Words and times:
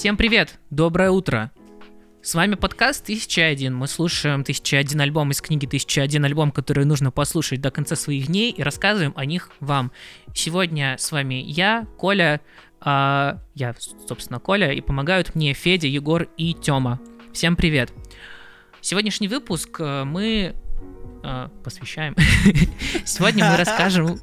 Всем 0.00 0.16
привет! 0.16 0.58
Доброе 0.70 1.10
утро! 1.10 1.52
С 2.22 2.34
вами 2.34 2.54
подкаст 2.54 3.02
1001. 3.02 3.74
Мы 3.74 3.86
слушаем 3.86 4.40
1001 4.40 4.98
альбом 4.98 5.30
из 5.30 5.42
книги 5.42 5.66
1001 5.66 6.24
альбом, 6.24 6.52
который 6.52 6.86
нужно 6.86 7.10
послушать 7.10 7.60
до 7.60 7.70
конца 7.70 7.96
своих 7.96 8.28
дней 8.28 8.50
и 8.50 8.62
рассказываем 8.62 9.12
о 9.14 9.26
них 9.26 9.50
вам. 9.60 9.92
Сегодня 10.32 10.96
с 10.98 11.12
вами 11.12 11.34
я, 11.34 11.86
Коля, 11.98 12.40
а, 12.80 13.42
я, 13.54 13.74
собственно, 14.08 14.40
Коля, 14.40 14.72
и 14.72 14.80
помогают 14.80 15.34
мне 15.34 15.52
Федя, 15.52 15.86
Егор 15.86 16.26
и 16.38 16.54
Тёма. 16.54 16.98
Всем 17.34 17.54
привет! 17.54 17.92
Сегодняшний 18.80 19.28
выпуск 19.28 19.80
э, 19.80 20.04
мы 20.04 20.56
э, 21.22 21.48
посвящаем. 21.62 22.16
Сегодня 23.04 23.50
мы 23.50 23.56
расскажем 23.58 24.18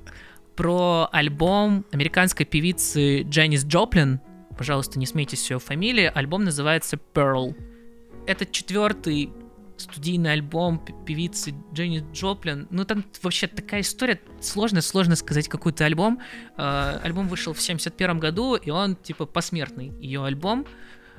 про 0.56 1.08
альбом 1.12 1.86
американской 1.92 2.48
певицы 2.48 3.22
Дженнис 3.22 3.64
Джоплин. 3.64 4.22
Пожалуйста, 4.58 5.00
не 5.00 5.06
смейтесь 5.06 5.46
с 5.46 5.52
ее 5.52 5.60
фамилии. 5.60 6.12
Альбом 6.14 6.44
называется 6.44 7.00
Pearl. 7.14 7.56
Это 8.26 8.46
четвертый 8.46 9.32
студийный 9.78 10.34
альбом 10.34 10.84
певицы 11.06 11.54
Дженни 11.74 12.04
Джоплин. 12.12 12.68
Ну, 12.72 12.84
там 12.84 13.06
вообще 13.22 13.48
такая 13.48 13.82
история. 13.82 14.20
Сложно, 14.42 14.82
сложно 14.82 15.16
сказать 15.16 15.48
какой-то 15.48 15.86
альбом. 15.86 16.20
Э, 16.58 17.00
альбом 17.04 17.28
вышел 17.28 17.54
в 17.54 17.62
71 17.62 18.20
году, 18.20 18.56
и 18.56 18.70
он, 18.70 18.96
типа, 18.96 19.26
посмертный. 19.26 19.94
Ее 20.00 20.26
альбом 20.26 20.66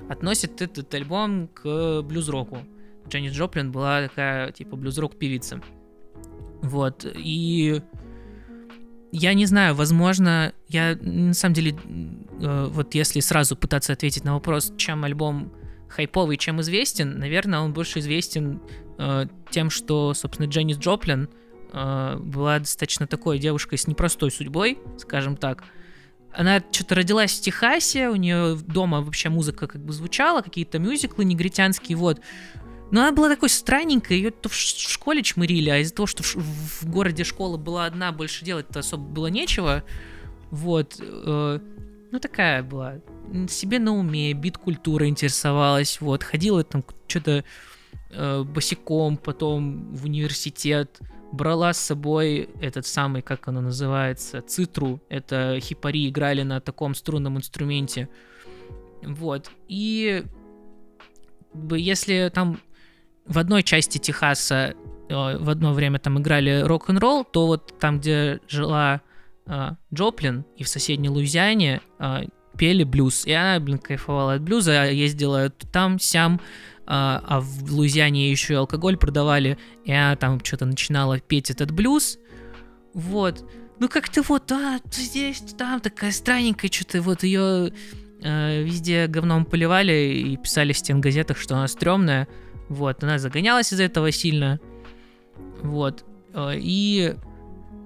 относит 0.08 0.60
этот 0.60 0.92
альбом 0.94 1.48
к 1.48 2.02
блюз-року. 2.02 2.64
Дженни 3.08 3.28
Джоплин 3.30 3.72
была 3.72 4.08
такая, 4.08 4.52
типа, 4.52 4.76
блюз-рок 4.76 5.16
певица. 5.16 5.62
Вот, 6.62 7.06
и 7.06 7.80
я 9.12 9.34
не 9.34 9.46
знаю, 9.46 9.74
возможно, 9.74 10.52
я 10.68 10.96
на 11.00 11.34
самом 11.34 11.54
деле, 11.54 11.76
э, 12.40 12.68
вот 12.70 12.94
если 12.94 13.20
сразу 13.20 13.56
пытаться 13.56 13.92
ответить 13.92 14.24
на 14.24 14.34
вопрос, 14.34 14.72
чем 14.76 15.04
альбом 15.04 15.52
хайповый, 15.88 16.36
чем 16.36 16.60
известен, 16.60 17.18
наверное, 17.18 17.60
он 17.60 17.72
больше 17.72 18.00
известен 18.00 18.60
э, 18.98 19.26
тем, 19.50 19.70
что, 19.70 20.12
собственно, 20.14 20.46
Дженнис 20.46 20.76
Джоплин 20.78 21.28
э, 21.72 22.16
была 22.18 22.58
достаточно 22.58 23.06
такой 23.06 23.38
девушкой 23.38 23.78
с 23.78 23.86
непростой 23.86 24.30
судьбой, 24.30 24.78
скажем 24.98 25.36
так. 25.36 25.64
Она 26.32 26.62
что-то 26.70 26.94
родилась 26.94 27.32
в 27.38 27.40
Техасе, 27.40 28.10
у 28.10 28.16
нее 28.16 28.56
дома 28.56 29.00
вообще 29.00 29.30
музыка 29.30 29.66
как 29.66 29.82
бы 29.82 29.92
звучала, 29.92 30.42
какие-то 30.42 30.78
мюзиклы 30.78 31.24
негритянские, 31.24 31.96
вот. 31.96 32.20
Но 32.90 33.02
она 33.02 33.12
была 33.12 33.28
такой 33.28 33.50
странненькой, 33.50 34.16
ее 34.16 34.30
то 34.30 34.48
в 34.48 34.54
школе 34.54 35.22
чмырили, 35.22 35.68
а 35.68 35.78
из-за 35.78 35.94
того, 35.94 36.06
что 36.06 36.22
в, 36.22 36.36
в 36.36 36.90
городе 36.90 37.24
школа 37.24 37.56
была 37.56 37.84
одна, 37.84 38.12
больше 38.12 38.44
делать-то 38.44 38.80
особо 38.80 39.04
было 39.04 39.26
нечего. 39.26 39.84
Вот. 40.50 40.96
Э, 41.00 41.58
ну, 42.10 42.18
такая 42.18 42.62
была. 42.62 43.00
Себе 43.48 43.78
на 43.78 43.94
уме, 43.94 44.32
бит-культура 44.32 45.06
интересовалась, 45.06 46.00
вот. 46.00 46.22
Ходила 46.22 46.64
там 46.64 46.82
что-то 47.06 47.44
э, 48.10 48.42
босиком, 48.42 49.18
потом 49.18 49.94
в 49.94 50.06
университет. 50.06 50.98
Брала 51.30 51.74
с 51.74 51.78
собой 51.78 52.48
этот 52.62 52.86
самый, 52.86 53.20
как 53.20 53.48
оно 53.48 53.60
называется, 53.60 54.40
цитру. 54.40 55.02
Это 55.10 55.58
хипари 55.60 56.08
играли 56.08 56.42
на 56.42 56.62
таком 56.62 56.94
струнном 56.94 57.36
инструменте. 57.36 58.08
Вот. 59.02 59.50
И 59.68 60.24
если 61.70 62.30
там 62.32 62.58
в 63.28 63.38
одной 63.38 63.62
части 63.62 63.98
Техаса 63.98 64.74
э, 65.08 65.38
в 65.38 65.48
одно 65.48 65.72
время 65.72 65.98
там 65.98 66.18
играли 66.18 66.62
рок-н-ролл, 66.62 67.24
то 67.24 67.46
вот 67.46 67.78
там, 67.78 68.00
где 68.00 68.40
жила 68.48 69.02
э, 69.46 69.70
Джоплин 69.92 70.44
и 70.56 70.64
в 70.64 70.68
соседней 70.68 71.10
Луизиане 71.10 71.80
э, 71.98 72.22
пели 72.56 72.84
блюз. 72.84 73.26
И 73.26 73.32
она, 73.32 73.60
блин, 73.60 73.78
кайфовала 73.78 74.34
от 74.34 74.42
блюза, 74.42 74.90
ездила 74.90 75.50
там, 75.50 75.98
сям, 75.98 76.40
а 76.90 77.40
в 77.40 77.70
Луизиане 77.70 78.30
еще 78.30 78.54
и 78.54 78.56
алкоголь 78.56 78.96
продавали, 78.96 79.58
и 79.84 79.92
она 79.92 80.16
там 80.16 80.42
что-то 80.42 80.64
начинала 80.64 81.20
петь 81.20 81.50
этот 81.50 81.70
блюз. 81.70 82.18
Вот. 82.94 83.44
Ну 83.78 83.88
как-то 83.88 84.22
вот, 84.22 84.50
а, 84.50 84.80
здесь, 84.90 85.40
там 85.56 85.80
такая 85.80 86.10
странненькая, 86.10 86.70
что-то 86.70 87.00
вот 87.00 87.22
ее 87.22 87.72
э, 88.22 88.62
везде 88.62 89.06
говном 89.06 89.44
поливали 89.44 89.92
и 89.92 90.36
писали 90.36 90.72
в 90.72 90.78
стенгазетах, 90.78 91.38
что 91.38 91.56
она 91.56 91.68
стрёмная. 91.68 92.26
Вот, 92.68 93.02
она 93.02 93.18
загонялась 93.18 93.72
из-за 93.72 93.84
этого 93.84 94.12
сильно. 94.12 94.60
Вот. 95.62 96.04
Э, 96.34 96.52
и, 96.54 97.14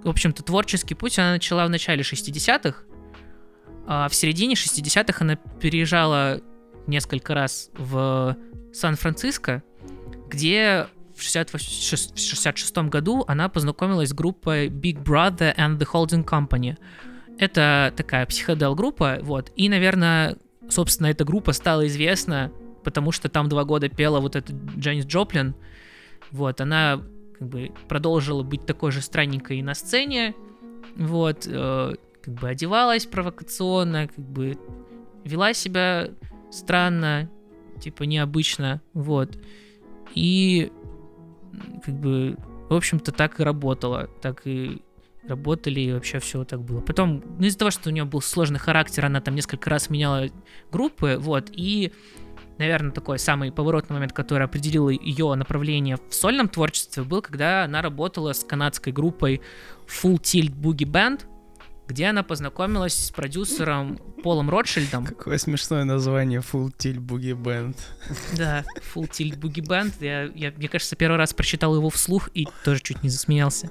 в 0.03 0.09
общем-то, 0.09 0.43
творческий 0.43 0.95
путь 0.95 1.19
она 1.19 1.33
начала 1.33 1.67
в 1.67 1.71
начале 1.71 2.03
60-х, 2.03 2.79
а 3.87 4.09
в 4.09 4.15
середине 4.15 4.55
60-х 4.55 5.25
она 5.25 5.37
переезжала 5.37 6.41
несколько 6.87 7.35
раз 7.35 7.71
в 7.77 8.37
Сан-Франциско, 8.73 9.63
где 10.29 10.87
в 11.17 11.23
66 11.23 12.77
году 12.79 13.25
она 13.29 13.49
познакомилась 13.49 14.11
с 14.11 14.13
группой 14.13 14.69
Big 14.69 15.03
Brother 15.03 15.55
and 15.57 15.79
the 15.79 15.87
Holding 15.93 16.25
Company. 16.25 16.77
Это 17.39 17.93
такая 17.97 18.27
психодел-группа, 18.27 19.19
вот, 19.23 19.53
и, 19.57 19.69
наверное, 19.69 20.37
собственно, 20.69 21.09
эта 21.09 21.25
группа 21.25 21.53
стала 21.53 21.87
известна 21.87 22.53
потому 22.83 23.13
что 23.13 23.29
там 23.29 23.49
два 23.49 23.65
года 23.65 23.89
пела 23.89 24.21
вот 24.21 24.37
эта 24.37 24.53
Дженнис 24.53 25.07
Джоплин. 25.07 25.55
Вот, 26.31 26.61
она 26.61 27.03
как 27.39 27.49
бы 27.49 27.73
продолжила 27.89 28.43
быть 28.43 28.67
такой 28.67 28.93
же 28.93 29.01
странненькой 29.01 29.59
и 29.59 29.63
на 29.63 29.75
сцене. 29.75 30.35
Вот, 30.97 31.47
э, 31.47 31.95
как 32.23 32.35
бы 32.35 32.49
одевалась 32.49 33.07
провокационно, 33.07 34.09
как 34.09 34.25
бы 34.25 34.59
вела 35.25 35.53
себя 35.55 36.11
странно, 36.51 37.31
типа 37.81 38.05
необычно, 38.05 38.81
вот. 38.95 39.39
И 40.15 40.71
как 41.85 41.95
бы, 41.95 42.37
в 42.69 42.75
общем-то, 42.75 43.13
так 43.13 43.41
и 43.41 43.43
работала, 43.43 44.09
так 44.21 44.47
и 44.47 44.83
работали, 45.27 45.81
и 45.81 45.93
вообще 45.93 46.19
все 46.19 46.45
так 46.45 46.63
было. 46.63 46.81
Потом, 46.81 47.23
ну, 47.39 47.47
из-за 47.47 47.59
того, 47.59 47.71
что 47.71 47.89
у 47.89 47.93
нее 47.93 48.05
был 48.05 48.21
сложный 48.21 48.59
характер, 48.59 49.07
она 49.07 49.21
там 49.21 49.35
несколько 49.35 49.71
раз 49.71 49.91
меняла 49.91 50.29
группы, 50.71 51.17
вот, 51.19 51.51
и 51.53 51.93
наверное, 52.63 52.93
такой 52.93 53.19
самый 53.19 53.51
поворотный 53.51 53.95
момент, 53.95 54.13
который 54.13 54.45
определил 54.45 54.89
ее 54.89 55.35
направление 55.35 55.99
в 56.09 56.15
сольном 56.15 56.49
творчестве, 56.49 57.03
был, 57.03 57.21
когда 57.21 57.65
она 57.65 57.83
работала 57.83 58.33
с 58.33 58.45
канадской 58.45 58.93
группой 58.93 59.41
Full 59.87 60.21
Tilt 60.21 60.55
Boogie 60.55 60.89
Band, 60.89 61.23
где 61.89 62.07
она 62.07 62.23
познакомилась 62.23 62.95
с 62.95 63.11
продюсером 63.11 63.99
Полом 64.23 64.49
Ротшильдом. 64.49 65.05
Какое 65.05 65.39
смешное 65.39 65.85
название 65.85 66.41
Full 66.41 66.73
Tilt 66.77 66.99
Boogie 66.99 67.35
Band. 67.37 67.77
Да, 68.37 68.65
Full 68.95 69.11
Tilt 69.11 69.39
Boogie 69.39 69.67
Band. 69.67 69.93
Я, 70.01 70.25
я, 70.35 70.53
мне 70.53 70.69
кажется, 70.69 70.95
первый 70.95 71.17
раз 71.17 71.35
прочитал 71.35 71.75
его 71.75 71.91
вслух 71.91 72.31
и 72.33 72.47
тоже 72.65 72.81
чуть 72.81 73.03
не 73.03 73.09
засмеялся. 73.09 73.71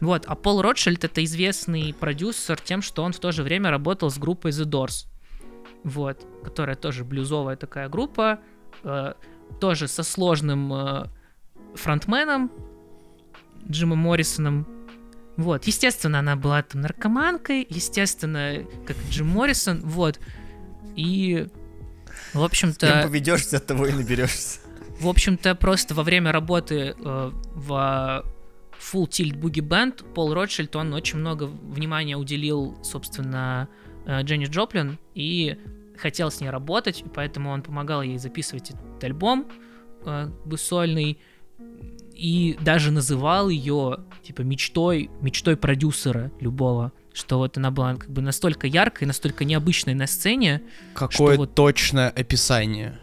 Вот, 0.00 0.24
а 0.26 0.34
Пол 0.34 0.62
Ротшильд 0.62 1.04
это 1.04 1.22
известный 1.24 1.92
продюсер 1.92 2.58
тем, 2.58 2.80
что 2.80 3.02
он 3.02 3.12
в 3.12 3.18
то 3.18 3.32
же 3.32 3.42
время 3.42 3.70
работал 3.70 4.10
с 4.10 4.16
группой 4.16 4.50
The 4.50 4.64
Doors 4.64 5.09
вот, 5.84 6.26
которая 6.44 6.76
тоже 6.76 7.04
блюзовая 7.04 7.56
такая 7.56 7.88
группа, 7.88 8.40
э, 8.82 9.14
тоже 9.60 9.88
со 9.88 10.02
сложным 10.02 10.72
э, 10.72 11.06
фронтменом 11.74 12.50
Джимом 13.68 13.98
Моррисоном. 13.98 14.66
Вот, 15.36 15.64
естественно, 15.64 16.18
она 16.18 16.36
была 16.36 16.62
там 16.62 16.82
наркоманкой, 16.82 17.66
естественно, 17.68 18.64
как 18.86 18.96
Джим 19.08 19.28
Моррисон, 19.28 19.80
вот. 19.80 20.20
И, 20.96 21.46
в 22.34 22.42
общем-то... 22.42 22.86
С 22.86 22.90
кем 22.90 23.02
поведешься, 23.02 23.56
от 23.56 23.66
того 23.66 23.86
и 23.86 23.92
наберешься. 23.92 24.60
В 24.98 25.08
общем-то, 25.08 25.54
просто 25.54 25.94
во 25.94 26.02
время 26.02 26.30
работы 26.30 26.94
э, 26.98 27.30
в 27.54 28.24
Full 28.92 29.08
Tilt 29.08 29.40
Boogie 29.40 29.66
Band 29.66 30.12
Пол 30.12 30.34
Ротшильд, 30.34 30.76
он 30.76 30.92
очень 30.92 31.18
много 31.18 31.44
внимания 31.44 32.16
уделил, 32.16 32.76
собственно, 32.82 33.68
э, 33.70 33.89
Дженни 34.06 34.46
Джоплин 34.46 34.98
и 35.14 35.56
хотел 36.00 36.30
с 36.30 36.40
ней 36.40 36.50
работать, 36.50 37.04
поэтому 37.14 37.50
он 37.50 37.62
помогал 37.62 38.02
ей 38.02 38.18
записывать 38.18 38.70
этот 38.70 39.04
альбом 39.04 39.46
э, 40.04 40.30
сольный 40.56 41.18
и 42.14 42.58
даже 42.60 42.90
называл 42.90 43.48
ее 43.48 44.00
типа 44.22 44.42
мечтой, 44.42 45.10
мечтой 45.20 45.56
продюсера 45.56 46.30
любого, 46.40 46.92
что 47.12 47.38
вот 47.38 47.56
она 47.56 47.70
была 47.70 47.96
как 47.96 48.10
бы 48.10 48.20
настолько 48.22 48.66
яркой, 48.66 49.06
настолько 49.06 49.44
необычной 49.44 49.94
на 49.94 50.06
сцене. 50.06 50.62
Какое 50.94 51.36
вот... 51.36 51.54
точное 51.54 52.10
описание. 52.10 52.98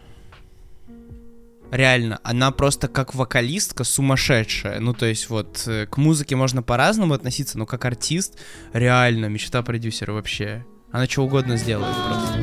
Реально, 1.70 2.18
она 2.22 2.50
просто 2.50 2.88
как 2.88 3.14
вокалистка 3.14 3.84
сумасшедшая. 3.84 4.80
Ну, 4.80 4.94
то 4.94 5.04
есть 5.04 5.28
вот 5.28 5.64
э, 5.66 5.86
к 5.86 5.98
музыке 5.98 6.34
можно 6.34 6.62
по-разному 6.62 7.12
относиться, 7.12 7.58
но 7.58 7.66
как 7.66 7.84
артист 7.84 8.38
реально 8.72 9.26
мечта 9.26 9.62
продюсера 9.62 10.12
вообще. 10.12 10.64
Она 10.90 11.06
что 11.06 11.24
угодно 11.24 11.56
сделает 11.56 11.94
просто. 11.94 12.38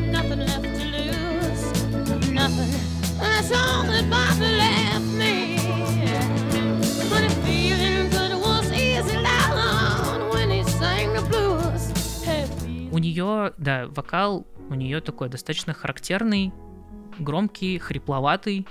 У 12.92 12.98
нее, 12.98 13.54
да, 13.58 13.88
вокал 13.88 14.48
у 14.70 14.74
нее 14.74 15.02
такой 15.02 15.28
достаточно 15.28 15.74
характерный, 15.74 16.54
громкий, 17.20 17.78
хрипловатый. 17.78 18.68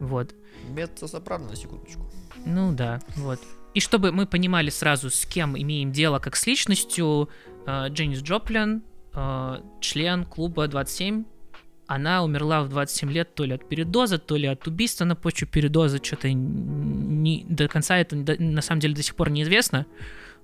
Вот. 0.00 0.34
Меццо-сопрано, 0.70 1.50
на 1.50 1.56
секундочку. 1.56 2.10
Ну 2.46 2.72
да, 2.72 3.00
вот. 3.16 3.40
И 3.74 3.80
чтобы 3.80 4.12
мы 4.12 4.26
понимали 4.26 4.70
сразу, 4.70 5.10
с 5.10 5.24
кем 5.24 5.56
имеем 5.56 5.92
дело 5.92 6.18
как 6.18 6.36
с 6.36 6.46
личностью, 6.46 7.28
э, 7.66 7.88
Дженнис 7.88 8.20
Джоплин, 8.20 8.82
член 9.80 10.24
клуба 10.24 10.68
27, 10.68 11.24
она 11.86 12.22
умерла 12.24 12.62
в 12.62 12.68
27 12.68 13.10
лет 13.12 13.34
то 13.34 13.44
ли 13.44 13.54
от 13.54 13.68
передоза, 13.68 14.18
то 14.18 14.36
ли 14.36 14.46
от 14.46 14.66
убийства 14.66 15.04
на 15.04 15.14
почве 15.16 15.46
передоза, 15.46 16.02
что-то 16.02 16.32
не, 16.32 17.44
до 17.48 17.68
конца 17.68 17.98
это 17.98 18.16
до- 18.16 18.40
на 18.42 18.62
самом 18.62 18.80
деле 18.80 18.94
до 18.94 19.02
сих 19.02 19.14
пор 19.14 19.28
неизвестно. 19.30 19.84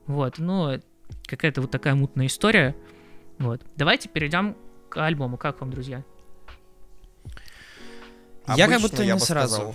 Вот, 0.07 0.39
но 0.39 0.79
какая-то 1.27 1.61
вот 1.63 1.71
такая 1.71 1.95
мутная 1.95 2.27
история. 2.27 2.75
Вот. 3.39 3.63
Давайте 3.77 4.09
перейдем 4.09 4.57
к 4.91 5.03
альбому. 5.05 5.37
Как 5.39 5.61
вам, 5.61 5.71
друзья? 5.71 6.03
Я 8.57 8.67
как 8.67 8.77
Обычно 8.77 8.89
будто 8.89 9.03
я 9.03 9.15
не 9.15 9.21
сразу. 9.21 9.55
сказал. 9.55 9.75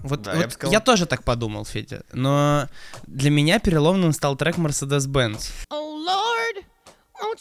Вот, 0.00 0.22
Да, 0.22 0.32
вот 0.32 0.38
я 0.38 0.44
я, 0.44 0.50
сказал- 0.50 0.82
тоже 0.82 1.06
так 1.06 1.24
подумал, 1.24 1.64
Федя. 1.64 2.02
Но 2.12 2.68
для 3.06 3.30
меня 3.30 3.58
переломным 3.58 4.12
стал 4.12 4.36
трек 4.36 4.56
Mercedes-Benz. 4.58 5.50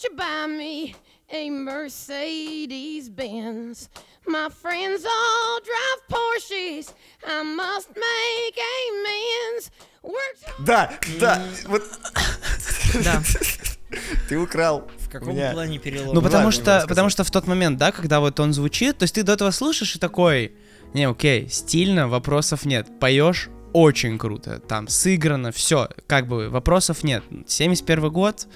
You 0.04 0.16
buy 0.18 0.48
me 0.48 0.96
a 1.32 1.50
Mercedes 1.50 3.10
Benz? 3.10 3.90
My 4.28 4.50
friends 4.50 5.06
all 5.06 5.60
drive 5.64 6.02
Porsches. 6.10 6.94
I 7.26 7.44
must 7.44 7.90
make 7.96 8.58
amends. 8.90 9.72
Worked 10.04 10.66
Да, 10.66 10.92
да, 11.20 11.42
вот 11.68 11.84
Да. 13.04 13.22
ты 14.30 14.38
украл. 14.38 14.90
В 15.00 15.10
каком 15.10 15.30
Меня- 15.36 15.54
плане 15.54 15.80
перелом? 15.80 16.14
Ну, 16.16 16.22
потому 16.22 16.46
ладно, 16.48 16.52
что, 16.52 16.86
потому 16.88 17.10
что 17.10 17.24
в 17.24 17.32
тот 17.32 17.48
момент, 17.48 17.78
да, 17.78 17.92
когда 17.92 18.20
вот 18.20 18.40
он 18.40 18.52
звучит, 18.54 18.98
то 18.98 19.04
есть 19.04 19.16
ты 19.16 19.24
до 19.24 19.34
этого 19.34 19.52
слышишь 19.52 19.96
и 19.96 20.00
такой, 20.00 20.54
не, 20.94 21.06
окей, 21.08 21.48
стильно, 21.50 22.08
вопросов 22.10 22.66
нет. 22.66 23.00
Поешь 23.00 23.50
очень 23.72 24.18
круто, 24.18 24.60
там 24.60 24.88
сыграно, 24.88 25.52
все, 25.52 25.90
как 26.08 26.28
бы 26.28 26.50
вопросов 26.50 27.04
нет. 27.04 27.24
71 27.48 28.10
год, 28.10 28.48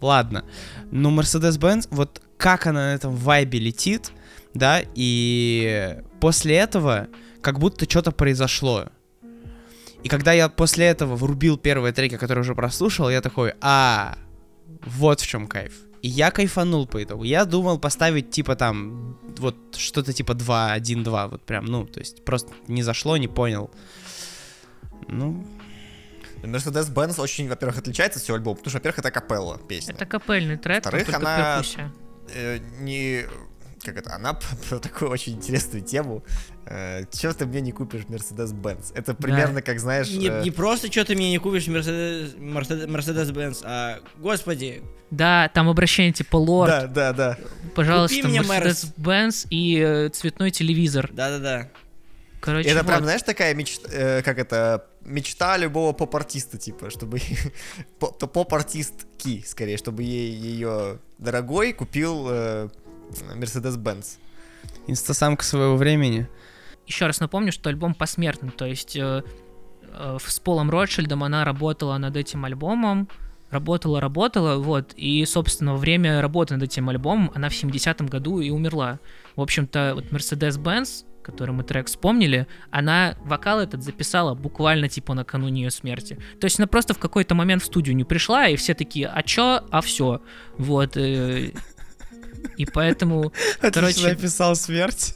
ладно. 0.00 0.44
Но 0.90 1.10
Mercedes-Benz, 1.10 1.88
вот 1.90 2.22
как 2.36 2.66
она 2.66 2.80
на 2.80 2.94
этом 2.94 3.14
вайбе 3.14 3.58
летит, 3.58 4.12
да, 4.54 4.82
и 4.94 5.98
после 6.20 6.56
этого 6.56 7.08
как 7.40 7.58
будто 7.58 7.88
что-то 7.88 8.12
произошло. 8.12 8.86
И 10.02 10.08
когда 10.08 10.32
я 10.32 10.48
после 10.48 10.86
этого 10.86 11.16
врубил 11.16 11.56
первые 11.56 11.92
треки, 11.92 12.16
которые 12.16 12.42
уже 12.42 12.54
прослушал, 12.54 13.08
я 13.08 13.20
такой, 13.20 13.54
а, 13.60 14.18
вот 14.84 15.20
в 15.20 15.26
чем 15.26 15.46
кайф. 15.46 15.72
И 16.02 16.08
я 16.08 16.30
кайфанул 16.30 16.86
по 16.86 17.02
итогу. 17.02 17.24
Я 17.24 17.46
думал 17.46 17.78
поставить 17.78 18.30
типа 18.30 18.56
там 18.56 19.18
вот 19.38 19.56
что-то 19.74 20.12
типа 20.12 20.34
2, 20.34 20.72
1, 20.72 21.02
2, 21.02 21.28
вот 21.28 21.42
прям, 21.46 21.64
ну, 21.64 21.86
то 21.86 22.00
есть 22.00 22.24
просто 22.24 22.52
не 22.68 22.82
зашло, 22.82 23.16
не 23.16 23.28
понял. 23.28 23.70
Ну, 25.08 25.46
Mercedes-Benz 26.46 27.20
очень, 27.20 27.48
во-первых, 27.48 27.78
отличается 27.78 28.18
от 28.18 28.22
всего 28.24 28.36
альбома, 28.36 28.56
потому 28.56 28.70
что, 28.70 28.78
во-первых, 28.78 28.98
это 28.98 29.10
капелла 29.10 29.58
песня. 29.58 29.94
Это 29.94 30.06
капельный 30.06 30.56
трек, 30.56 30.84
Во-вторых, 30.84 31.12
она-. 31.14 31.62
Э, 32.34 32.58
не... 32.80 33.24
Как 33.84 33.98
это? 33.98 34.14
Она 34.14 34.32
про 34.68 34.78
такую 34.78 35.10
очень 35.10 35.34
интересную 35.34 35.84
тему. 35.84 36.24
Э, 36.66 37.04
Чё 37.12 37.34
ты 37.34 37.44
мне 37.44 37.60
не 37.60 37.72
купишь 37.72 38.04
Mercedes-Benz? 38.08 38.92
Это 38.94 39.12
примерно 39.14 39.60
как, 39.60 39.78
знаешь... 39.78 40.08
Не, 40.10 40.28
э, 40.28 40.42
не 40.42 40.50
просто 40.50 40.90
что 40.90 41.04
ты 41.04 41.14
мне 41.14 41.30
не 41.30 41.38
купишь 41.38 41.66
Мерседес- 41.66 42.34
Мерседес- 42.38 42.88
Мерседес-Бенз, 42.88 43.60
а, 43.62 43.98
господи, 44.18 44.82
Да, 45.10 45.50
там 45.52 45.68
обращение 45.68 46.12
типа 46.14 46.36
лорд, 46.36 46.70
Да, 46.70 46.86
да, 46.86 47.12
да. 47.12 47.38
пожалуйста, 47.74 48.16
Купи 48.16 48.28
мне 48.28 48.40
Мерс. 48.40 48.84
Mercedes-Benz 48.96 49.46
и 49.50 49.78
э, 49.78 50.08
цветной 50.08 50.50
телевизор. 50.50 51.10
да-да-да. 51.12 51.68
Короче, 52.40 52.68
это 52.68 52.84
прям, 52.84 52.96
вот. 53.00 53.04
знаешь, 53.04 53.22
такая 53.22 53.54
мечта, 53.54 53.88
э, 53.90 54.22
как 54.22 54.38
это, 54.38 54.86
мечта 55.04 55.56
любого 55.56 55.92
поп-артиста, 55.92 56.58
типа, 56.58 56.90
чтобы 56.90 57.20
по- 57.98 58.08
то 58.12 58.26
поп-артистки, 58.26 59.44
скорее, 59.46 59.76
чтобы 59.76 60.02
ей 60.02 60.32
ее 60.32 60.98
дорогой 61.18 61.72
купил 61.72 62.26
э, 62.28 62.68
Mercedes-Benz. 63.36 64.18
инстасамка 64.86 65.44
своего 65.44 65.76
времени. 65.76 66.28
Еще 66.86 67.06
раз 67.06 67.20
напомню, 67.20 67.52
что 67.52 67.70
альбом 67.70 67.94
посмертный, 67.94 68.50
то 68.50 68.66
есть 68.66 68.96
э, 68.96 69.22
э, 69.82 70.18
с 70.24 70.40
Полом 70.40 70.70
Ротшильдом 70.70 71.24
она 71.24 71.44
работала 71.44 71.96
над 71.96 72.16
этим 72.16 72.44
альбомом, 72.44 73.08
работала, 73.50 74.00
работала, 74.00 74.56
вот, 74.56 74.92
и, 74.94 75.24
собственно, 75.24 75.72
во 75.72 75.78
время 75.78 76.20
работы 76.20 76.54
над 76.54 76.64
этим 76.64 76.88
альбомом 76.88 77.30
она 77.34 77.48
в 77.48 77.52
70-м 77.52 78.06
году 78.08 78.40
и 78.40 78.50
умерла. 78.50 78.98
В 79.36 79.40
общем-то, 79.40 79.92
вот 79.94 80.04
Mercedes-Benz, 80.06 81.04
который 81.24 81.50
мы 81.50 81.64
трек 81.64 81.86
вспомнили, 81.88 82.46
она 82.70 83.16
вокал 83.24 83.58
этот 83.60 83.82
записала 83.82 84.34
буквально 84.34 84.88
типа 84.88 85.14
накануне 85.14 85.62
ее 85.64 85.70
смерти. 85.70 86.18
То 86.40 86.44
есть 86.44 86.58
она 86.60 86.66
просто 86.68 86.94
в 86.94 86.98
какой-то 86.98 87.34
момент 87.34 87.62
в 87.62 87.66
студию 87.66 87.96
не 87.96 88.04
пришла, 88.04 88.46
и 88.48 88.56
все 88.56 88.74
такие, 88.74 89.08
а 89.08 89.22
чё, 89.22 89.62
а 89.70 89.80
все. 89.80 90.20
Вот. 90.58 90.96
э, 90.96 91.50
И 92.56 92.66
поэтому 92.66 93.32
Короче- 93.60 94.08
описал 94.10 94.54
смерть. 94.54 95.14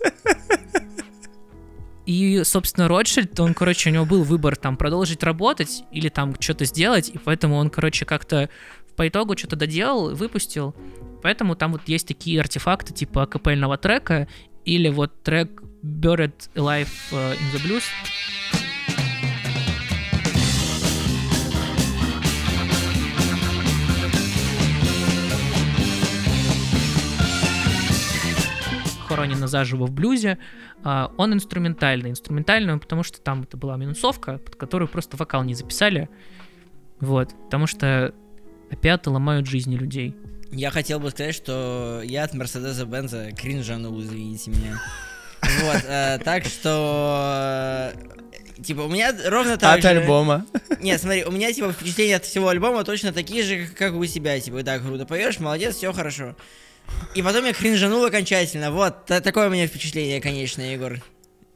И, 2.06 2.42
собственно, 2.44 2.88
Ротшильд, 2.88 3.38
он, 3.38 3.52
короче, 3.52 3.90
у 3.90 3.92
него 3.92 4.06
был 4.06 4.22
выбор 4.22 4.56
там 4.56 4.78
продолжить 4.78 5.22
работать 5.22 5.84
или 5.92 6.08
там 6.08 6.34
что-то 6.40 6.64
сделать, 6.64 7.10
и 7.10 7.18
поэтому 7.18 7.56
он, 7.56 7.68
короче, 7.68 8.06
как-то 8.06 8.48
по 8.96 9.06
итогу 9.06 9.36
что-то 9.36 9.56
доделал, 9.56 10.14
выпустил. 10.14 10.74
Поэтому 11.22 11.54
там 11.54 11.72
вот 11.72 11.82
есть 11.86 12.08
такие 12.08 12.40
артефакты 12.40 12.94
типа 12.94 13.24
акапельного 13.24 13.76
трека 13.76 14.26
или 14.64 14.88
вот 14.88 15.22
трек 15.22 15.62
Buried 15.82 16.32
Alive 16.54 16.88
э, 17.12 17.34
in 17.34 17.52
the 17.52 17.62
Blues. 17.64 17.84
Хоронено 29.06 29.46
заживо 29.46 29.86
в 29.86 29.92
блюзе. 29.92 30.38
А, 30.84 31.12
он 31.16 31.32
инструментальный. 31.32 32.10
Инструментальный, 32.10 32.72
он 32.72 32.80
потому 32.80 33.02
что 33.02 33.20
там 33.20 33.42
это 33.42 33.56
была 33.56 33.76
минусовка, 33.76 34.38
под 34.38 34.56
которую 34.56 34.88
просто 34.88 35.16
вокал 35.16 35.44
не 35.44 35.54
записали. 35.54 36.08
Вот. 37.00 37.34
Потому 37.44 37.66
что 37.66 38.14
опята 38.70 39.10
ломают 39.10 39.46
жизни 39.46 39.76
людей. 39.76 40.14
Я 40.50 40.70
хотел 40.70 40.98
бы 40.98 41.10
сказать, 41.10 41.34
что 41.34 42.02
я 42.04 42.24
от 42.24 42.34
Мерседеса 42.34 42.84
Бенза 42.84 43.32
кринжанул, 43.32 44.00
извините 44.00 44.50
меня. 44.50 44.80
Вот, 45.62 45.82
э, 45.84 46.18
так 46.24 46.44
что... 46.46 47.92
э, 47.94 48.62
Типа, 48.62 48.80
у 48.80 48.88
меня 48.88 49.14
ровно 49.26 49.56
так 49.56 49.76
От 49.76 49.82
же... 49.82 49.88
альбома. 49.88 50.44
Нет, 50.80 51.00
смотри, 51.00 51.24
у 51.24 51.30
меня, 51.30 51.52
типа, 51.52 51.72
впечатления 51.72 52.16
от 52.16 52.24
всего 52.24 52.48
альбома 52.48 52.82
точно 52.82 53.12
такие 53.12 53.44
же, 53.44 53.66
как- 53.68 53.94
у 53.94 54.04
тебя. 54.04 54.38
Типа, 54.40 54.62
да, 54.64 54.78
круто 54.80 55.06
поешь, 55.06 55.38
молодец, 55.38 55.76
все 55.76 55.92
хорошо. 55.92 56.34
И 57.14 57.22
потом 57.22 57.44
я 57.44 57.52
кринжанул 57.52 58.04
окончательно. 58.04 58.72
Вот, 58.72 59.06
та- 59.06 59.20
такое 59.20 59.46
у 59.48 59.50
меня 59.50 59.68
впечатление, 59.68 60.20
конечно, 60.20 60.60
Егор. 60.62 61.00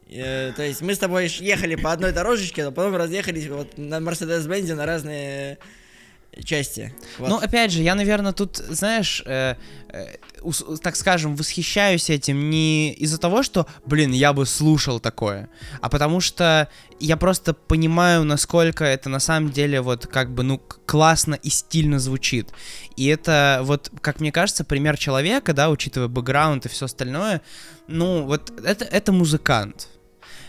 Э, 0.09 0.53
то 0.55 0.63
есть 0.63 0.81
мы 0.81 0.95
с 0.95 0.99
тобой 0.99 1.27
ехали 1.27 1.75
по 1.75 1.91
одной 1.91 2.13
дорожечке, 2.13 2.63
но 2.63 2.71
потом 2.71 2.95
разъехались 2.95 3.47
вот 3.47 3.77
на 3.77 3.99
Мерседес-Бензе 3.99 4.75
на 4.75 4.85
разные 4.85 5.57
части. 6.43 6.93
Вот. 7.19 7.29
Ну, 7.29 7.37
опять 7.37 7.71
же, 7.71 7.81
я, 7.81 7.95
наверное, 7.95 8.31
тут, 8.33 8.57
знаешь, 8.57 9.21
э, 9.25 9.55
э, 9.89 10.05
ус- 10.41 10.63
так 10.81 10.95
скажем, 10.95 11.35
восхищаюсь 11.35 12.09
этим 12.09 12.49
не 12.49 12.93
из-за 12.93 13.17
того, 13.17 13.43
что, 13.43 13.67
блин, 13.85 14.11
я 14.11 14.33
бы 14.33 14.45
слушал 14.45 14.99
такое, 14.99 15.49
а 15.81 15.89
потому 15.89 16.19
что 16.21 16.67
я 16.99 17.17
просто 17.17 17.53
понимаю, 17.53 18.23
насколько 18.23 18.83
это 18.85 19.09
на 19.09 19.19
самом 19.19 19.51
деле 19.51 19.81
вот 19.81 20.07
как 20.07 20.31
бы, 20.33 20.43
ну, 20.43 20.59
классно 20.85 21.35
и 21.35 21.49
стильно 21.49 21.99
звучит. 21.99 22.49
И 22.95 23.07
это 23.07 23.59
вот, 23.63 23.91
как 24.01 24.19
мне 24.19 24.31
кажется, 24.31 24.63
пример 24.63 24.97
человека, 24.97 25.53
да, 25.53 25.69
учитывая 25.69 26.07
бэкграунд 26.07 26.65
и 26.65 26.69
все 26.69 26.85
остальное, 26.85 27.41
ну, 27.87 28.23
вот 28.25 28.51
это, 28.65 28.85
это 28.85 29.11
музыкант. 29.11 29.89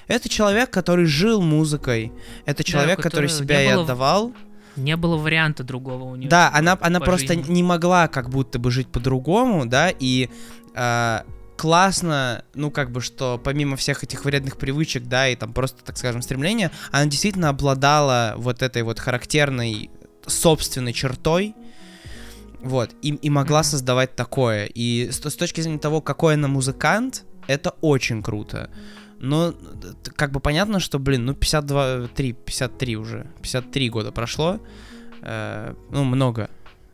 Это 0.06 0.28
человек, 0.28 0.68
который 0.70 1.06
жил 1.06 1.40
музыкой. 1.40 2.12
Это 2.44 2.62
человек, 2.62 2.98
который 2.98 3.26
которого 3.28 3.42
себя 3.42 3.62
и 3.62 3.68
было 3.68 3.80
в- 3.80 3.82
отдавал. 3.84 4.32
Не 4.76 4.96
было 4.96 5.16
варианта 5.16 5.64
другого 5.64 6.04
у 6.04 6.16
нее. 6.16 6.28
Да, 6.28 6.50
она, 6.52 6.78
она 6.80 7.00
по 7.00 7.06
просто 7.06 7.34
жизни. 7.34 7.52
не 7.52 7.62
могла 7.62 8.08
как 8.08 8.30
будто 8.30 8.58
бы 8.58 8.70
жить 8.70 8.88
по-другому, 8.88 9.66
да, 9.66 9.90
и 9.90 10.28
э, 10.74 11.20
классно, 11.56 12.44
ну, 12.54 12.70
как 12.70 12.90
бы, 12.90 13.00
что 13.00 13.40
помимо 13.42 13.76
всех 13.76 14.04
этих 14.04 14.24
вредных 14.24 14.56
привычек, 14.56 15.04
да, 15.04 15.28
и 15.28 15.36
там 15.36 15.52
просто, 15.52 15.84
так 15.84 15.96
скажем, 15.96 16.22
стремления, 16.22 16.70
она 16.90 17.06
действительно 17.06 17.48
обладала 17.48 18.34
вот 18.36 18.62
этой 18.62 18.82
вот 18.82 18.98
характерной 18.98 19.90
собственной 20.26 20.92
чертой, 20.92 21.54
вот, 22.60 22.90
и, 23.02 23.10
и 23.10 23.30
могла 23.30 23.60
Мгм. 23.60 23.64
создавать 23.64 24.16
такое. 24.16 24.66
И 24.66 25.10
с, 25.10 25.18
с 25.18 25.36
точки 25.36 25.60
зрения 25.60 25.78
того, 25.78 26.00
какой 26.00 26.34
она 26.34 26.48
музыкант, 26.48 27.24
это 27.46 27.74
очень 27.82 28.22
круто. 28.22 28.70
Но 29.24 29.52
т- 29.52 30.10
как 30.14 30.32
бы 30.32 30.40
понятно, 30.40 30.80
что, 30.80 30.98
блин, 30.98 31.24
ну 31.24 31.34
52, 31.34 32.08
3, 32.08 32.32
53 32.32 32.96
уже, 32.96 33.26
53 33.42 33.88
года 33.90 34.12
прошло, 34.12 34.60
э, 35.22 35.74
ну 35.90 36.04
много, 36.04 36.50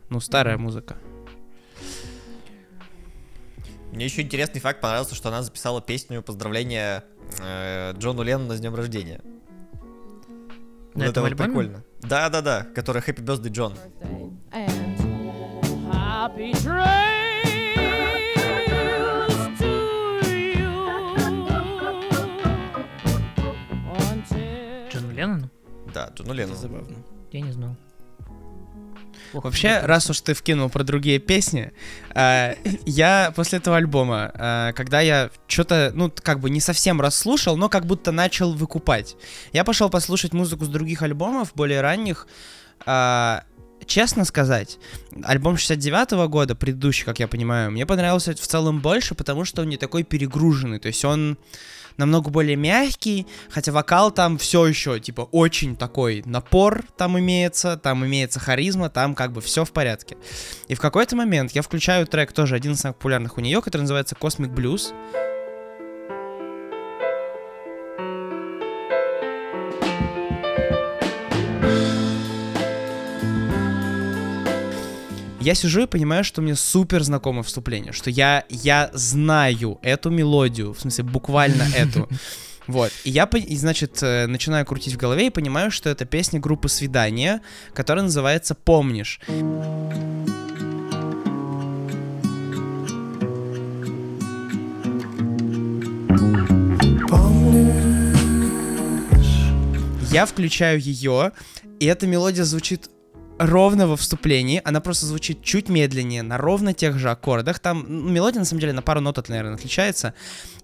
ну 0.09 0.19
старая 0.21 0.57
музыка. 0.57 0.95
Мне 3.91 4.05
еще 4.05 4.21
интересный 4.21 4.61
факт 4.61 4.79
понравился, 4.79 5.15
что 5.15 5.27
она 5.29 5.41
записала 5.43 5.81
песню 5.81 6.21
поздравления 6.23 7.03
э, 7.41 7.93
Джону 7.97 8.23
Леннону 8.23 8.53
с 8.55 8.59
днем 8.61 8.75
рождения. 8.75 9.19
На 10.93 11.05
Вот 11.05 11.09
этом 11.11 11.23
вот 11.23 11.31
альбоме? 11.31 11.47
прикольно. 11.49 11.83
Да-да-да, 12.01 12.63
которая 12.73 13.03
Happy 13.03 13.21
Birthday 13.23 13.49
John. 13.51 13.77
And 14.53 14.97
happy 15.91 16.53
Да, 26.21 26.27
Джону 26.27 26.33
Леннону. 26.33 26.59
Забавно. 26.59 26.97
Я 27.31 27.41
не 27.41 27.51
знал. 27.51 27.75
Ох, 29.33 29.45
Вообще, 29.45 29.79
раз 29.79 30.09
уж 30.09 30.21
ты 30.21 30.33
вкинул 30.33 30.69
про 30.69 30.83
другие 30.83 31.19
песни, 31.19 31.71
э, 32.13 32.55
я 32.85 33.31
после 33.35 33.59
этого 33.59 33.77
альбома, 33.77 34.31
э, 34.33 34.73
когда 34.75 34.99
я 34.99 35.29
что-то, 35.47 35.91
ну, 35.93 36.11
как 36.11 36.39
бы 36.39 36.49
не 36.49 36.59
совсем 36.59 36.99
расслушал, 36.99 37.55
но 37.55 37.69
как 37.69 37.85
будто 37.85 38.11
начал 38.11 38.53
выкупать, 38.53 39.15
я 39.53 39.63
пошел 39.63 39.89
послушать 39.89 40.33
музыку 40.33 40.65
с 40.65 40.67
других 40.67 41.01
альбомов, 41.01 41.53
более 41.55 41.81
ранних. 41.81 42.27
Э, 42.85 43.41
честно 43.85 44.25
сказать, 44.25 44.77
альбом 45.23 45.57
69 45.57 46.27
года, 46.29 46.55
предыдущий, 46.55 47.05
как 47.05 47.19
я 47.19 47.27
понимаю, 47.27 47.71
мне 47.71 47.85
понравился 47.85 48.33
в 48.33 48.47
целом 48.47 48.81
больше, 48.81 49.15
потому 49.15 49.45
что 49.45 49.61
он 49.61 49.69
не 49.69 49.77
такой 49.77 50.03
перегруженный, 50.03 50.79
то 50.79 50.87
есть 50.87 51.03
он 51.05 51.37
намного 51.97 52.29
более 52.29 52.55
мягкий, 52.55 53.27
хотя 53.49 53.71
вокал 53.71 54.11
там 54.11 54.37
все 54.37 54.65
еще, 54.65 54.99
типа, 54.99 55.21
очень 55.31 55.75
такой 55.75 56.23
напор 56.25 56.83
там 56.97 57.19
имеется, 57.19 57.77
там 57.77 58.05
имеется 58.05 58.39
харизма, 58.39 58.89
там 58.89 59.15
как 59.15 59.31
бы 59.31 59.41
все 59.41 59.65
в 59.65 59.71
порядке. 59.71 60.17
И 60.67 60.75
в 60.75 60.79
какой-то 60.79 61.15
момент 61.15 61.51
я 61.51 61.61
включаю 61.61 62.07
трек, 62.07 62.31
тоже 62.31 62.55
один 62.55 62.73
из 62.73 62.79
самых 62.79 62.97
популярных 62.97 63.37
у 63.37 63.41
нее, 63.41 63.61
который 63.61 63.81
называется 63.81 64.15
Cosmic 64.19 64.53
Blues. 64.53 64.93
Я 75.41 75.55
сижу 75.55 75.81
и 75.81 75.87
понимаю, 75.87 76.23
что 76.23 76.43
мне 76.43 76.55
супер 76.55 77.01
знакомо 77.01 77.41
вступление, 77.41 77.93
что 77.93 78.11
я, 78.11 78.45
я 78.49 78.91
знаю 78.93 79.79
эту 79.81 80.11
мелодию, 80.11 80.73
в 80.73 80.79
смысле 80.79 81.03
буквально 81.05 81.63
эту. 81.75 82.07
Вот, 82.67 82.91
и 83.03 83.09
я, 83.09 83.23
и, 83.23 83.57
значит, 83.57 84.03
э, 84.03 84.27
начинаю 84.27 84.67
крутить 84.67 84.93
в 84.93 84.97
голове 84.97 85.27
и 85.27 85.29
понимаю, 85.31 85.71
что 85.71 85.89
это 85.89 86.05
песня 86.05 86.39
группы 86.39 86.69
«Свидание», 86.69 87.41
которая 87.73 88.03
называется 88.03 88.53
«Помнишь». 88.53 89.19
Я 100.11 100.27
включаю 100.27 100.79
ее, 100.79 101.31
и 101.79 101.85
эта 101.87 102.05
мелодия 102.05 102.43
звучит 102.43 102.91
ровно 103.41 103.87
во 103.87 103.95
вступлении, 103.95 104.61
она 104.63 104.81
просто 104.81 105.05
звучит 105.05 105.41
чуть 105.43 105.69
медленнее, 105.69 106.23
на 106.23 106.37
ровно 106.37 106.73
тех 106.73 106.97
же 106.97 107.09
аккордах. 107.09 107.59
Там 107.59 107.85
ну, 107.87 108.09
мелодия, 108.09 108.39
на 108.39 108.45
самом 108.45 108.61
деле, 108.61 108.73
на 108.73 108.81
пару 108.81 109.01
нот, 109.01 109.17
от, 109.17 109.29
наверное, 109.29 109.55
отличается. 109.55 110.13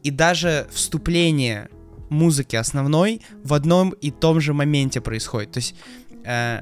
И 0.03 0.11
даже 0.11 0.67
вступление 0.71 1.69
музыки 2.09 2.55
основной 2.55 3.21
в 3.43 3.53
одном 3.53 3.89
и 3.89 4.11
том 4.11 4.39
же 4.39 4.53
моменте 4.53 5.01
происходит. 5.01 5.51
То 5.51 5.57
есть 5.57 5.75
э, 6.23 6.61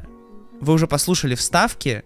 вы 0.59 0.73
уже 0.73 0.87
послушали 0.87 1.35
вставки, 1.35 2.03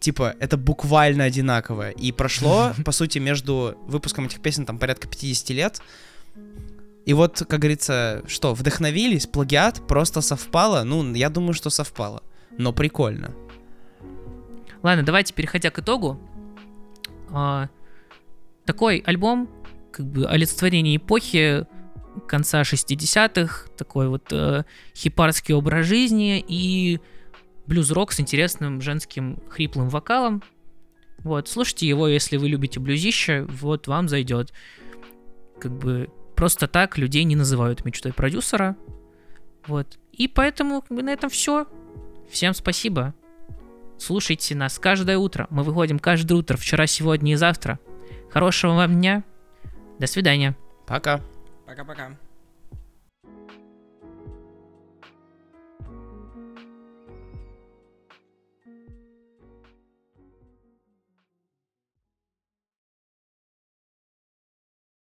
типа, 0.00 0.34
это 0.40 0.56
буквально 0.56 1.24
одинаково. 1.24 1.90
И 1.90 2.12
прошло, 2.12 2.72
по 2.84 2.92
сути, 2.92 3.18
между 3.18 3.76
выпуском 3.86 4.26
этих 4.26 4.40
песен 4.40 4.66
там 4.66 4.78
порядка 4.78 5.08
50 5.08 5.50
лет. 5.50 5.82
И 7.04 7.14
вот, 7.14 7.44
как 7.48 7.60
говорится, 7.60 8.22
что, 8.28 8.54
вдохновились, 8.54 9.26
плагиат 9.26 9.86
просто 9.86 10.20
совпало? 10.20 10.84
Ну, 10.84 11.14
я 11.14 11.28
думаю, 11.30 11.52
что 11.52 11.68
совпало. 11.68 12.22
Но 12.58 12.72
прикольно. 12.72 13.34
Ладно, 14.82 15.04
давайте, 15.04 15.32
переходя 15.34 15.70
к 15.70 15.78
итогу. 15.78 16.18
А, 17.30 17.68
такой 18.64 18.98
альбом, 19.06 19.48
как 19.92 20.06
бы 20.06 20.26
олицетворение 20.26 20.96
эпохи 20.96 21.66
конца 22.28 22.62
60-х, 22.62 23.68
такой 23.76 24.08
вот 24.08 24.32
э, 24.32 24.64
хипарский 24.94 25.54
образ 25.54 25.86
жизни 25.86 26.44
и 26.46 27.00
блюз-рок 27.66 28.12
с 28.12 28.20
интересным 28.20 28.80
женским 28.80 29.38
хриплым 29.48 29.88
вокалом. 29.88 30.42
Вот, 31.18 31.48
слушайте 31.48 31.86
его, 31.86 32.08
если 32.08 32.36
вы 32.36 32.48
любите 32.48 32.80
блюзище, 32.80 33.46
вот 33.48 33.86
вам 33.86 34.08
зайдет. 34.08 34.52
Как 35.60 35.72
бы 35.72 36.10
просто 36.34 36.66
так 36.66 36.98
людей 36.98 37.24
не 37.24 37.36
называют 37.36 37.84
мечтой 37.84 38.12
продюсера. 38.12 38.76
Вот. 39.66 39.98
И 40.12 40.28
поэтому 40.28 40.82
как 40.82 40.90
бы, 40.90 41.02
на 41.02 41.10
этом 41.10 41.30
все. 41.30 41.66
Всем 42.28 42.52
спасибо. 42.52 43.14
Слушайте 44.02 44.56
нас 44.56 44.80
каждое 44.80 45.16
утро. 45.16 45.46
Мы 45.50 45.62
выходим 45.62 46.00
каждое 46.00 46.34
утро, 46.34 46.56
вчера, 46.56 46.88
сегодня 46.88 47.34
и 47.34 47.36
завтра. 47.36 47.78
Хорошего 48.32 48.72
вам 48.72 48.96
дня. 48.96 49.22
До 50.00 50.08
свидания. 50.08 50.56
Пока. 50.88 51.20
Пока-пока. 51.66 52.18